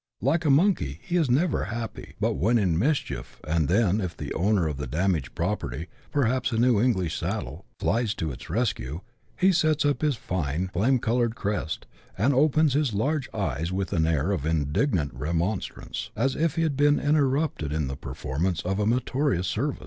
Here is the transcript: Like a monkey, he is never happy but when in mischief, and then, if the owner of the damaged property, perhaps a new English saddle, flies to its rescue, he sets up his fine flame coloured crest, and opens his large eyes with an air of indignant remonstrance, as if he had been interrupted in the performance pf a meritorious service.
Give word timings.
Like 0.19 0.45
a 0.45 0.49
monkey, 0.49 0.99
he 1.03 1.15
is 1.15 1.29
never 1.29 1.65
happy 1.65 2.15
but 2.19 2.33
when 2.33 2.57
in 2.57 2.75
mischief, 2.79 3.39
and 3.47 3.67
then, 3.67 4.01
if 4.01 4.17
the 4.17 4.33
owner 4.33 4.67
of 4.67 4.77
the 4.77 4.87
damaged 4.87 5.35
property, 5.35 5.89
perhaps 6.09 6.51
a 6.51 6.57
new 6.57 6.81
English 6.81 7.15
saddle, 7.15 7.65
flies 7.79 8.15
to 8.15 8.31
its 8.31 8.49
rescue, 8.49 9.01
he 9.37 9.51
sets 9.51 9.85
up 9.85 10.01
his 10.01 10.15
fine 10.15 10.69
flame 10.73 10.97
coloured 10.97 11.35
crest, 11.35 11.85
and 12.17 12.33
opens 12.33 12.73
his 12.73 12.95
large 12.95 13.31
eyes 13.31 13.71
with 13.71 13.93
an 13.93 14.07
air 14.07 14.31
of 14.31 14.43
indignant 14.43 15.13
remonstrance, 15.13 16.09
as 16.15 16.35
if 16.35 16.55
he 16.55 16.63
had 16.63 16.75
been 16.75 16.99
interrupted 16.99 17.71
in 17.71 17.85
the 17.87 17.95
performance 17.95 18.63
pf 18.63 18.79
a 18.79 18.87
meritorious 18.87 19.45
service. 19.45 19.79